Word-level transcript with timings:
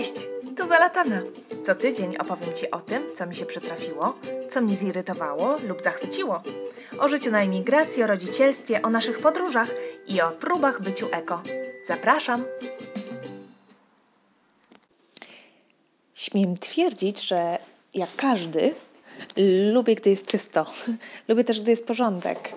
Cześć, 0.00 0.26
tu 0.56 0.66
Zalatana. 0.66 1.22
Co 1.66 1.74
tydzień 1.74 2.16
opowiem 2.16 2.54
Ci 2.54 2.70
o 2.70 2.80
tym, 2.80 3.02
co 3.14 3.26
mi 3.26 3.36
się 3.36 3.46
przytrafiło, 3.46 4.14
co 4.48 4.60
mnie 4.60 4.76
zirytowało 4.76 5.56
lub 5.68 5.82
zachwyciło. 5.82 6.42
O 6.98 7.08
życiu 7.08 7.30
na 7.30 7.42
emigracji, 7.42 8.02
o 8.02 8.06
rodzicielstwie, 8.06 8.82
o 8.82 8.90
naszych 8.90 9.18
podróżach 9.18 9.68
i 10.06 10.20
o 10.20 10.30
próbach 10.30 10.82
byciu 10.82 11.08
eko. 11.12 11.42
Zapraszam! 11.86 12.44
Śmiem 16.14 16.56
twierdzić, 16.56 17.20
że 17.20 17.58
jak 17.94 18.16
każdy, 18.16 18.74
lubię, 19.72 19.94
gdy 19.94 20.10
jest 20.10 20.26
czysto. 20.26 20.66
lubię 21.28 21.44
też, 21.44 21.60
gdy 21.60 21.70
jest 21.70 21.86
porządek. 21.86 22.52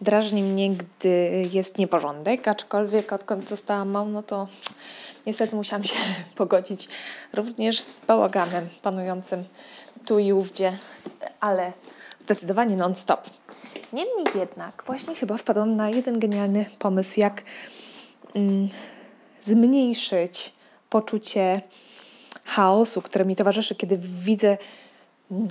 Drażni 0.00 0.42
mnie, 0.42 0.70
gdy 0.70 1.44
jest 1.52 1.78
nieporządek, 1.78 2.48
aczkolwiek 2.48 3.12
odkąd 3.12 3.48
zostałam 3.48 3.90
małą, 3.90 4.08
no 4.08 4.22
to 4.22 4.48
niestety 5.26 5.56
musiałam 5.56 5.84
się 5.84 5.96
pogodzić 6.36 6.88
również 7.32 7.80
z 7.80 8.00
bałaganem 8.00 8.68
panującym 8.82 9.44
tu 10.06 10.18
i 10.18 10.32
ówdzie, 10.32 10.78
ale 11.40 11.72
zdecydowanie 12.18 12.76
non-stop. 12.76 13.30
Niemniej 13.92 14.26
jednak 14.34 14.82
właśnie 14.86 15.14
chyba 15.14 15.36
wpadłam 15.36 15.76
na 15.76 15.90
jeden 15.90 16.18
genialny 16.18 16.66
pomysł, 16.78 17.20
jak 17.20 17.42
mm, 18.34 18.68
zmniejszyć 19.40 20.52
poczucie 20.90 21.60
chaosu, 22.44 23.02
które 23.02 23.24
mi 23.24 23.36
towarzyszy, 23.36 23.74
kiedy 23.74 23.98
widzę 23.98 24.58
mm, 25.30 25.48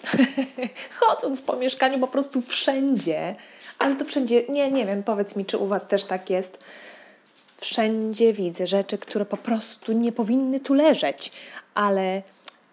chodząc 1.00 1.42
po 1.42 1.56
mieszkaniu 1.56 1.98
po 1.98 2.08
prostu 2.08 2.40
wszędzie, 2.40 3.36
ale 3.78 3.96
to 3.96 4.04
wszędzie, 4.04 4.44
nie, 4.48 4.70
nie 4.70 4.86
wiem, 4.86 5.02
powiedz 5.02 5.36
mi, 5.36 5.44
czy 5.44 5.58
u 5.58 5.66
Was 5.66 5.86
też 5.86 6.04
tak 6.04 6.30
jest. 6.30 6.58
Wszędzie 7.68 8.32
widzę 8.32 8.66
rzeczy, 8.66 8.98
które 8.98 9.24
po 9.24 9.36
prostu 9.36 9.92
nie 9.92 10.12
powinny 10.12 10.60
tu 10.60 10.74
leżeć, 10.74 11.32
ale 11.74 12.22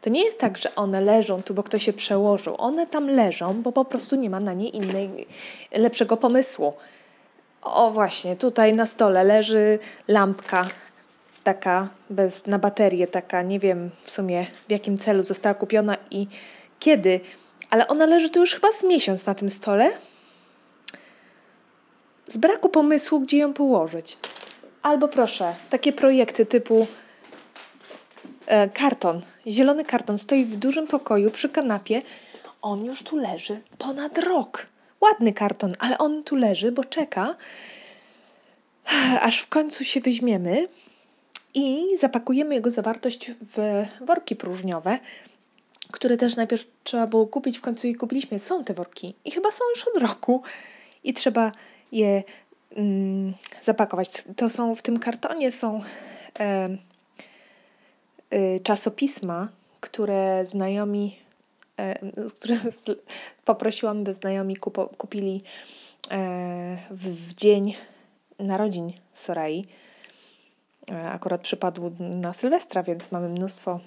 to 0.01 0.09
nie 0.09 0.23
jest 0.23 0.39
tak, 0.39 0.57
że 0.57 0.75
one 0.75 1.01
leżą 1.01 1.43
tu, 1.43 1.53
bo 1.53 1.63
ktoś 1.63 1.83
się 1.83 1.93
przełożył. 1.93 2.55
One 2.57 2.87
tam 2.87 3.07
leżą, 3.07 3.61
bo 3.61 3.71
po 3.71 3.85
prostu 3.85 4.15
nie 4.15 4.29
ma 4.29 4.39
na 4.39 4.53
nie 4.53 4.69
innej, 4.69 5.27
lepszego 5.71 6.17
pomysłu. 6.17 6.73
O 7.61 7.91
właśnie, 7.91 8.35
tutaj 8.35 8.73
na 8.73 8.85
stole 8.85 9.23
leży 9.23 9.79
lampka 10.07 10.65
taka 11.43 11.87
bez, 12.09 12.45
na 12.45 12.59
baterię, 12.59 13.07
taka 13.07 13.41
nie 13.41 13.59
wiem 13.59 13.91
w 14.03 14.11
sumie 14.11 14.45
w 14.67 14.71
jakim 14.71 14.97
celu 14.97 15.23
została 15.23 15.53
kupiona 15.53 15.97
i 16.11 16.27
kiedy, 16.79 17.19
ale 17.69 17.87
ona 17.87 18.05
leży 18.05 18.29
tu 18.29 18.39
już 18.39 18.53
chyba 18.53 18.71
z 18.71 18.83
miesiąc 18.83 19.25
na 19.25 19.35
tym 19.35 19.49
stole. 19.49 19.91
Z 22.27 22.37
braku 22.37 22.69
pomysłu, 22.69 23.19
gdzie 23.19 23.37
ją 23.37 23.53
położyć. 23.53 24.17
Albo 24.85 25.07
proszę, 25.07 25.55
takie 25.69 25.93
projekty 25.93 26.45
typu 26.45 26.87
e, 28.45 28.69
karton, 28.69 29.21
zielony 29.47 29.85
karton 29.85 30.17
stoi 30.17 30.45
w 30.45 30.55
dużym 30.55 30.87
pokoju 30.87 31.31
przy 31.31 31.49
kanapie. 31.49 32.01
On 32.61 32.85
już 32.85 33.03
tu 33.03 33.17
leży 33.17 33.61
ponad 33.77 34.17
rok. 34.17 34.67
Ładny 35.01 35.33
karton, 35.33 35.73
ale 35.79 35.97
on 35.97 36.23
tu 36.23 36.35
leży, 36.35 36.71
bo 36.71 36.83
czeka, 36.83 37.35
aż 39.21 39.39
w 39.39 39.47
końcu 39.47 39.83
się 39.83 39.99
weźmiemy 40.01 40.67
i 41.53 41.97
zapakujemy 41.97 42.55
jego 42.55 42.71
zawartość 42.71 43.31
w 43.55 43.85
worki 44.01 44.35
próżniowe, 44.35 44.99
które 45.91 46.17
też 46.17 46.35
najpierw 46.35 46.65
trzeba 46.83 47.07
było 47.07 47.27
kupić, 47.27 47.57
w 47.57 47.61
końcu 47.61 47.87
je 47.87 47.95
kupiliśmy. 47.95 48.39
Są 48.39 48.63
te 48.63 48.73
worki 48.73 49.15
i 49.25 49.31
chyba 49.31 49.51
są 49.51 49.63
już 49.69 49.87
od 49.87 50.01
roku 50.01 50.43
i 51.03 51.13
trzeba 51.13 51.51
je 51.91 52.23
zapakować. 53.61 54.23
To 54.35 54.49
są 54.49 54.75
w 54.75 54.81
tym 54.81 54.99
kartonie 54.99 55.51
są 55.51 55.81
e, 56.39 56.77
e, 58.29 58.59
czasopisma, 58.59 59.49
które 59.79 60.45
znajomi, 60.45 61.17
e, 61.77 62.11
które 62.35 62.55
poprosiłam, 63.45 64.03
by 64.03 64.13
znajomi 64.13 64.55
kupo, 64.55 64.87
kupili 64.87 65.43
e, 66.11 66.77
w, 66.91 67.27
w, 67.27 67.33
dzień 67.33 67.75
narodzin 68.39 68.91
Sorai. 69.13 69.67
E, 70.91 71.09
akurat 71.09 71.41
przypadł 71.41 71.91
na 71.99 72.33
Sylwestra, 72.33 72.83
więc 72.83 73.11
mamy 73.11 73.29
mnóstwo 73.29 73.79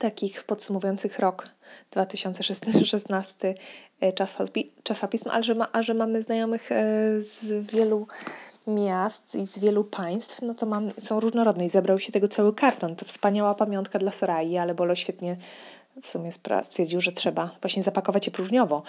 takich 0.00 0.44
podsumowujących 0.44 1.18
rok 1.18 1.48
2016 1.90 3.54
e, 4.00 4.12
czasopism, 4.82 5.30
ale 5.30 5.42
że, 5.42 5.54
ma, 5.54 5.68
a 5.72 5.82
że 5.82 5.94
mamy 5.94 6.22
znajomych 6.22 6.72
e, 6.72 6.84
z 7.20 7.66
wielu 7.66 8.06
miast 8.66 9.34
i 9.34 9.46
z 9.46 9.58
wielu 9.58 9.84
państw, 9.84 10.42
no 10.42 10.54
to 10.54 10.66
mam, 10.66 10.92
są 11.00 11.20
różnorodne 11.20 11.64
i 11.64 11.68
zebrał 11.68 11.98
się 11.98 12.12
tego 12.12 12.28
cały 12.28 12.54
karton. 12.54 12.96
To 12.96 13.04
wspaniała 13.04 13.54
pamiątka 13.54 13.98
dla 13.98 14.10
Sorai, 14.10 14.58
ale 14.58 14.74
Bolo 14.74 14.94
świetnie 14.94 15.36
w 16.02 16.06
sumie 16.06 16.30
stwierdził, 16.62 17.00
że 17.00 17.12
trzeba 17.12 17.50
właśnie 17.60 17.82
zapakować 17.82 18.26
je 18.26 18.32
próżniowo 18.32 18.82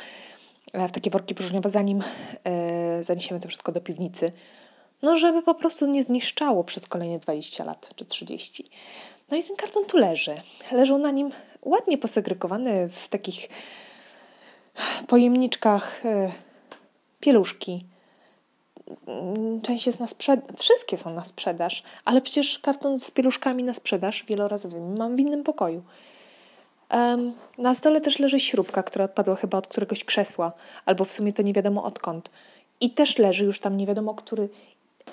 e, 0.73 0.87
w 0.87 0.91
takie 0.91 1.09
worki 1.09 1.35
próżniowe, 1.35 1.69
zanim 1.69 2.03
e, 2.43 3.03
zaniesiemy 3.03 3.41
to 3.41 3.47
wszystko 3.47 3.71
do 3.71 3.81
piwnicy. 3.81 4.31
No, 5.01 5.17
żeby 5.17 5.43
po 5.43 5.55
prostu 5.55 5.87
nie 5.87 6.03
zniszczało 6.03 6.63
przez 6.63 6.87
kolejne 6.87 7.19
20 7.19 7.63
lat 7.63 7.89
czy 7.95 8.05
30. 8.05 8.69
No 9.31 9.37
i 9.37 9.43
ten 9.43 9.55
karton 9.55 9.85
tu 9.85 9.97
leży. 9.97 10.35
Leżą 10.71 10.97
na 10.97 11.11
nim 11.11 11.31
ładnie 11.61 11.97
posegregowane 11.97 12.89
w 12.89 13.07
takich 13.07 13.47
pojemniczkach 15.07 16.05
e, 16.05 16.31
pieluszki. 17.19 17.85
Część 19.61 19.87
jest 19.87 19.99
na 19.99 20.07
sprzedaż, 20.07 20.45
wszystkie 20.57 20.97
są 20.97 21.13
na 21.13 21.23
sprzedaż, 21.23 21.83
ale 22.05 22.21
przecież 22.21 22.59
karton 22.59 22.99
z 22.99 23.11
pieluszkami 23.11 23.63
na 23.63 23.73
sprzedaż 23.73 24.23
wielorazowy 24.23 24.79
mam 24.79 25.15
w 25.15 25.19
innym 25.19 25.43
pokoju. 25.43 25.83
Um, 26.93 27.33
na 27.57 27.75
stole 27.75 28.01
też 28.01 28.19
leży 28.19 28.39
śrubka, 28.39 28.83
która 28.83 29.05
odpadła 29.05 29.35
chyba 29.35 29.57
od 29.57 29.67
któregoś 29.67 30.03
krzesła, 30.03 30.51
albo 30.85 31.05
w 31.05 31.11
sumie 31.11 31.33
to 31.33 31.41
nie 31.41 31.53
wiadomo 31.53 31.83
odkąd. 31.83 32.29
I 32.81 32.89
też 32.89 33.17
leży 33.17 33.45
już 33.45 33.59
tam 33.59 33.77
nie 33.77 33.85
wiadomo 33.85 34.13
który 34.13 34.49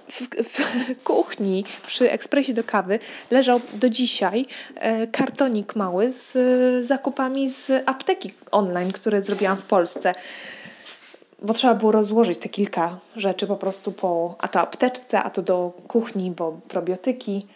w, 0.08 0.20
w, 0.44 1.02
kuchni 1.04 1.64
przy 1.86 2.10
ekspresie 2.10 2.54
do 2.54 2.64
kawy 2.64 2.98
leżał 3.30 3.60
do 3.74 3.88
dzisiaj 3.88 4.46
e, 4.74 5.06
kartonik 5.06 5.76
mały 5.76 6.12
z 6.12 6.36
e, 6.36 6.82
zakupami 6.82 7.50
z 7.50 7.70
apteki 7.86 8.32
online, 8.50 8.92
które 8.92 9.22
zrobiłam 9.22 9.56
w 9.56 9.62
Polsce. 9.62 10.14
Bo 11.42 11.54
trzeba 11.54 11.74
było 11.74 11.92
rozłożyć 11.92 12.38
te 12.38 12.48
kilka 12.48 12.98
rzeczy 13.16 13.46
po 13.46 13.56
prostu 13.56 13.92
po, 13.92 14.34
a 14.38 14.48
to 14.48 14.60
apteczce, 14.60 15.22
a 15.22 15.30
to 15.30 15.42
do 15.42 15.72
kuchni, 15.88 16.30
bo 16.30 16.60
probiotyki, 16.68 17.46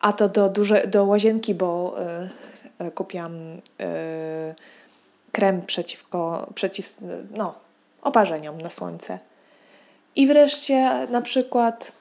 a 0.00 0.12
to 0.12 0.28
do, 0.28 0.48
duże, 0.48 0.86
do 0.86 1.04
łazienki, 1.04 1.54
bo 1.54 1.96
y, 2.80 2.90
kupiłam 2.90 3.34
y, 3.34 3.60
krem 5.32 5.62
przeciwko, 5.62 6.46
przeciw, 6.54 6.98
no, 7.30 7.54
oparzeniom 8.02 8.58
na 8.58 8.70
słońce. 8.70 9.18
I 10.16 10.26
wreszcie 10.26 11.06
na 11.10 11.22
przykład, 11.22 11.92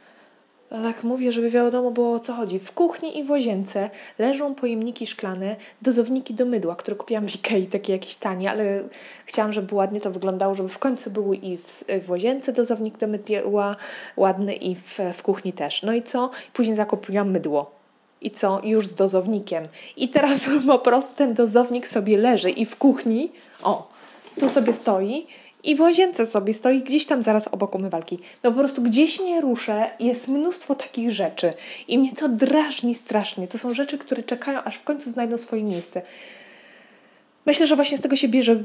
tak 0.69 1.03
mówię, 1.03 1.31
żeby 1.31 1.49
wiadomo 1.49 1.91
było 1.91 2.13
o 2.13 2.19
co 2.19 2.33
chodzi. 2.33 2.59
W 2.59 2.71
kuchni 2.71 3.19
i 3.19 3.23
w 3.23 3.29
łazience 3.29 3.89
leżą 4.19 4.55
pojemniki 4.55 5.07
szklane, 5.07 5.55
dozowniki 5.81 6.33
do 6.33 6.45
mydła, 6.45 6.75
które 6.75 6.97
kupiłam 6.97 7.27
w 7.27 7.35
Ikei, 7.35 7.67
takie 7.67 7.93
jakieś 7.93 8.15
tanie, 8.15 8.51
ale 8.51 8.83
chciałam, 9.25 9.53
żeby 9.53 9.75
ładnie 9.75 10.01
to 10.01 10.11
wyglądało, 10.11 10.55
żeby 10.55 10.69
w 10.69 10.79
końcu 10.79 11.11
był 11.11 11.33
i 11.33 11.57
w, 11.57 11.83
w 12.05 12.09
łazience 12.09 12.53
dozownik 12.53 12.97
do 12.97 13.07
mydła 13.07 13.75
ładny 14.17 14.53
i 14.53 14.75
w, 14.75 14.99
w 15.13 15.23
kuchni 15.23 15.53
też. 15.53 15.83
No 15.83 15.93
i 15.93 16.03
co? 16.03 16.29
Później 16.53 16.75
zakupiłam 16.75 17.31
mydło. 17.31 17.71
I 18.21 18.31
co? 18.31 18.61
Już 18.63 18.87
z 18.87 18.95
dozownikiem. 18.95 19.67
I 19.97 20.09
teraz 20.09 20.41
po 20.67 20.79
prostu 20.79 21.17
ten 21.17 21.33
dozownik 21.33 21.87
sobie 21.87 22.17
leży 22.17 22.49
i 22.49 22.65
w 22.65 22.75
kuchni, 22.75 23.31
o, 23.63 23.89
tu 24.39 24.49
sobie 24.49 24.73
stoi 24.73 25.27
i 25.65 25.75
w 25.75 25.81
łazience 25.81 26.25
sobie 26.25 26.53
stoi 26.53 26.81
gdzieś 26.81 27.05
tam 27.05 27.23
zaraz 27.23 27.47
obok 27.47 27.75
umywalki. 27.75 28.19
No 28.43 28.51
po 28.51 28.57
prostu 28.57 28.81
gdzieś 28.81 29.19
nie 29.19 29.41
ruszę, 29.41 29.89
jest 29.99 30.27
mnóstwo 30.27 30.75
takich 30.75 31.11
rzeczy 31.11 31.53
i 31.87 31.99
mnie 31.99 32.13
to 32.13 32.29
drażni 32.29 32.95
strasznie. 32.95 33.47
To 33.47 33.57
są 33.57 33.73
rzeczy, 33.73 33.97
które 33.97 34.23
czekają, 34.23 34.63
aż 34.63 34.75
w 34.75 34.83
końcu 34.83 35.11
znajdą 35.11 35.37
swoje 35.37 35.63
miejsce. 35.63 36.01
Myślę, 37.45 37.67
że 37.67 37.75
właśnie 37.75 37.97
z 37.97 38.01
tego 38.01 38.15
się 38.15 38.27
bierze 38.27 38.63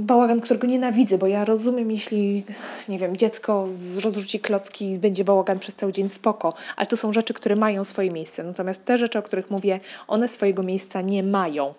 bałagan, 0.00 0.40
którego 0.40 0.66
nienawidzę, 0.66 1.18
bo 1.18 1.26
ja 1.26 1.44
rozumiem, 1.44 1.90
jeśli, 1.90 2.44
nie 2.88 2.98
wiem, 2.98 3.16
dziecko 3.16 3.68
rozrzuci 4.02 4.40
klocki 4.40 4.92
i 4.92 4.98
będzie 4.98 5.24
bałagan 5.24 5.58
przez 5.58 5.74
cały 5.74 5.92
dzień, 5.92 6.08
spoko, 6.08 6.54
ale 6.76 6.86
to 6.86 6.96
są 6.96 7.12
rzeczy, 7.12 7.34
które 7.34 7.56
mają 7.56 7.84
swoje 7.84 8.10
miejsce. 8.10 8.44
Natomiast 8.44 8.84
te 8.84 8.98
rzeczy, 8.98 9.18
o 9.18 9.22
których 9.22 9.50
mówię, 9.50 9.80
one 10.08 10.28
swojego 10.28 10.62
miejsca 10.62 11.00
nie 11.00 11.22
mają. 11.22 11.74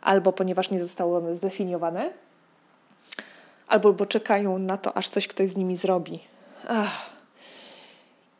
Albo 0.00 0.32
ponieważ 0.32 0.70
nie 0.70 0.78
zostały 0.78 1.16
one 1.16 1.36
zdefiniowane, 1.36 2.10
albo 3.68 3.92
bo 3.92 4.06
czekają 4.06 4.58
na 4.58 4.76
to, 4.76 4.96
aż 4.96 5.08
coś 5.08 5.28
ktoś 5.28 5.48
z 5.48 5.56
nimi 5.56 5.76
zrobi. 5.76 6.20
Ach. 6.68 7.10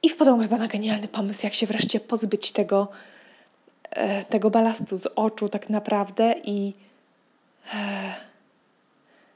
I 0.02 0.08
wpadłam 0.08 0.40
chyba 0.40 0.58
na 0.58 0.68
genialny 0.68 1.08
pomysł, 1.08 1.40
jak 1.46 1.54
się 1.54 1.66
wreszcie 1.66 2.00
pozbyć 2.00 2.52
tego, 2.52 2.88
e, 3.90 4.24
tego 4.24 4.50
balastu 4.50 4.98
z 4.98 5.06
oczu 5.06 5.48
tak 5.48 5.70
naprawdę 5.70 6.34
i 6.44 6.72
e, 7.74 7.78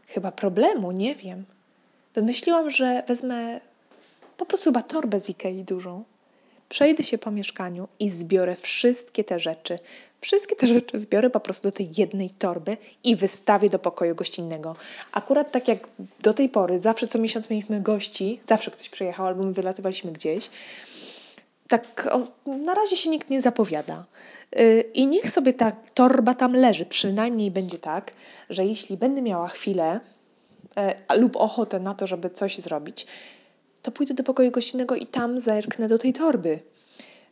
chyba 0.07 0.33
problemu, 0.33 0.93
nie 0.93 1.15
wiem. 1.15 1.45
Wymyśliłam, 2.15 2.71
że 2.71 3.03
wezmę 3.09 3.61
po 4.37 4.47
prostu 4.47 4.71
chyba 4.71 4.83
torbę 4.83 5.21
z 5.21 5.31
Ikei 5.31 5.65
dużą. 5.65 6.05
Przejdę 6.73 7.05
się 7.05 7.19
po 7.19 7.31
mieszkaniu 7.31 7.89
i 8.01 8.11
zbiorę 8.11 8.57
wszystkie 8.57 9.25
te 9.25 9.41
rzeczy. 9.41 9.79
Wszystkie 10.21 10.57
te 10.57 10.67
rzeczy 10.67 11.01
zbiorę 11.01 11.31
po 11.31 11.41
prostu 11.41 11.69
do 11.69 11.73
tej 11.73 11.91
jednej 11.97 12.31
torby 12.31 12.77
i 13.05 13.17
wystawię 13.17 13.71
do 13.71 13.79
pokoju 13.79 14.15
gościnnego. 14.15 14.77
Akurat 15.13 15.53
tak 15.53 15.69
jak 15.69 15.89
do 16.21 16.35
tej 16.35 16.49
pory, 16.49 16.79
zawsze 16.79 17.07
co 17.07 17.19
miesiąc 17.19 17.51
mieliśmy 17.51 17.81
gości, 17.81 18.41
zawsze 18.49 18.71
ktoś 18.71 18.89
przyjechał 18.89 19.27
albo 19.27 19.43
my 19.43 19.53
wylatywaliśmy 19.53 20.13
gdzieś, 20.13 20.51
tak 21.69 22.09
o, 22.11 22.21
na 22.47 22.75
razie 22.75 22.97
się 22.97 23.11
nikt 23.11 23.31
nie 23.31 23.43
zapowiada. 23.43 24.05
Yy, 24.57 24.81
I 24.95 25.07
niech 25.07 25.31
sobie 25.31 25.53
ta 25.53 25.73
torba 25.95 26.35
tam 26.35 26.53
leży. 26.53 26.87
Przynajmniej 26.87 27.51
będzie 27.51 27.79
tak, 27.79 28.13
że 28.51 28.65
jeśli 28.65 28.97
będę 28.97 29.23
miała 29.23 29.49
chwilę 29.49 30.01
yy, 30.77 31.21
lub 31.21 31.37
ochotę 31.37 31.81
na 31.81 31.95
to, 31.95 32.07
żeby 32.07 32.31
coś 32.31 32.59
zrobić, 32.59 33.07
to 33.83 33.91
pójdę 33.91 34.15
do 34.15 34.23
pokoju 34.23 34.51
gościnnego 34.51 34.97
i 34.97 35.07
tam 35.07 35.41
zerknę 35.41 35.89
do 35.89 35.99
tej 35.99 36.13
torby. 36.13 36.61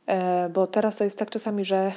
E, 0.06 0.48
bo 0.48 0.66
teraz 0.66 0.96
to 0.96 1.04
jest 1.04 1.18
tak 1.18 1.30
czasami, 1.30 1.64
że 1.64 1.92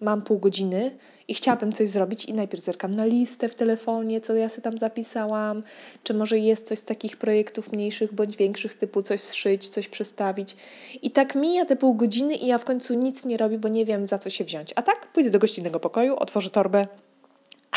mam 0.00 0.22
pół 0.22 0.38
godziny 0.38 0.96
i 1.28 1.34
chciałabym 1.34 1.72
coś 1.72 1.88
zrobić 1.88 2.24
i 2.24 2.34
najpierw 2.34 2.62
zerkam 2.62 2.94
na 2.94 3.04
listę 3.04 3.48
w 3.48 3.54
telefonie, 3.54 4.20
co 4.20 4.34
ja 4.34 4.48
sobie 4.48 4.62
tam 4.62 4.78
zapisałam, 4.78 5.62
czy 6.02 6.14
może 6.14 6.38
jest 6.38 6.66
coś 6.66 6.78
z 6.78 6.84
takich 6.84 7.16
projektów 7.16 7.72
mniejszych 7.72 8.14
bądź 8.14 8.36
większych, 8.36 8.74
typu 8.74 9.02
coś 9.02 9.20
zszyć, 9.20 9.68
coś 9.68 9.88
przestawić. 9.88 10.56
I 11.02 11.10
tak 11.10 11.34
mija 11.34 11.64
te 11.64 11.76
pół 11.76 11.94
godziny 11.94 12.34
i 12.34 12.46
ja 12.46 12.58
w 12.58 12.64
końcu 12.64 12.94
nic 12.94 13.24
nie 13.24 13.36
robię, 13.36 13.58
bo 13.58 13.68
nie 13.68 13.84
wiem 13.84 14.06
za 14.06 14.18
co 14.18 14.30
się 14.30 14.44
wziąć. 14.44 14.72
A 14.76 14.82
tak 14.82 15.12
pójdę 15.12 15.30
do 15.30 15.38
gościnnego 15.38 15.80
pokoju, 15.80 16.16
otworzę 16.16 16.50
torbę 16.50 16.86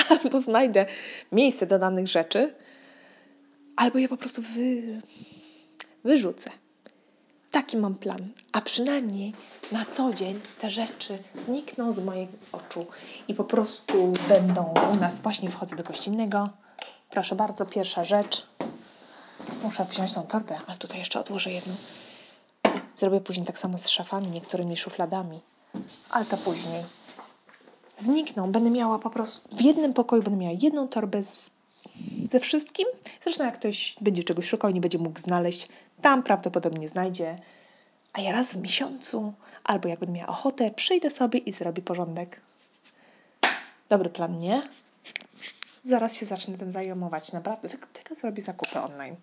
albo 0.24 0.42
znajdę 0.42 0.86
miejsce 1.32 1.66
do 1.68 1.80
danych 1.80 2.08
rzeczy, 2.08 2.54
albo 3.76 4.00
je 4.00 4.08
po 4.08 4.18
prostu 4.18 4.42
wy... 4.42 5.02
wyrzucę. 6.04 6.52
Taki 7.52 7.78
mam 7.78 7.96
plan. 7.96 8.30
A 8.52 8.62
przynajmniej 8.62 9.34
na 9.72 9.86
co 9.86 10.14
dzień 10.14 10.40
te 10.60 10.70
rzeczy 10.70 11.20
znikną 11.40 11.92
z 11.92 12.00
moich 12.00 12.30
oczu 12.52 12.86
i 13.28 13.36
po 13.36 13.44
prostu 13.44 14.14
będą 14.30 14.74
u 14.94 14.96
nas. 14.96 15.20
Właśnie 15.20 15.50
wchodzę 15.50 15.76
do 15.76 15.84
gościnnego. 15.84 16.50
Proszę 17.10 17.36
bardzo, 17.36 17.66
pierwsza 17.66 18.04
rzecz. 18.04 18.48
Muszę 19.64 19.86
wziąć 19.86 20.12
tą 20.12 20.24
torbę, 20.24 20.60
ale 20.68 20.78
tutaj 20.78 21.00
jeszcze 21.00 21.20
odłożę 21.20 21.52
jedną. 21.52 21.74
Zrobię 22.96 23.22
później 23.22 23.46
tak 23.46 23.60
samo 23.60 23.78
z 23.78 23.88
szafami, 23.88 24.28
niektórymi 24.28 24.78
szufladami, 24.78 25.42
ale 26.10 26.26
to 26.26 26.38
później. 26.38 26.84
Znikną. 27.96 28.52
Będę 28.52 28.70
miała 28.70 29.00
po 29.00 29.10
prostu 29.10 29.58
w 29.58 29.62
jednym 29.62 29.94
pokoju 29.94 30.24
będę 30.24 30.40
miała 30.40 30.58
jedną 30.62 30.88
torbę 30.88 31.24
z, 31.24 31.51
ze 32.32 32.40
wszystkim. 32.40 32.88
Zresztą 33.24 33.46
jak 33.46 33.60
ktoś 33.60 33.96
będzie 34.02 34.24
czegoś 34.24 34.46
szukał 34.46 34.72
nie 34.72 34.82
będzie 34.82 34.98
mógł 34.98 35.20
znaleźć, 35.20 35.68
tam 36.02 36.24
prawdopodobnie 36.24 36.88
znajdzie 36.88 37.38
a 38.14 38.22
ja 38.22 38.32
raz 38.32 38.54
w 38.54 38.62
miesiącu, 38.62 39.34
albo 39.64 39.90
jak 39.90 40.00
będę 40.00 40.16
miała 40.16 40.28
ochotę, 40.28 40.72
przyjdę 40.72 41.10
sobie 41.10 41.40
i 41.40 41.52
zrobię 41.52 41.82
porządek. 41.82 42.42
Dobry 43.90 44.10
plan, 44.10 44.36
nie? 44.36 44.62
Zaraz 45.84 46.16
się 46.16 46.26
zacznę 46.26 46.58
tym 46.58 46.72
zajmować. 46.72 47.32
Naprawdę, 47.32 47.70
tylko 47.70 48.16
zrobię 48.16 48.42
zakupy 48.42 48.80
online. 48.80 49.16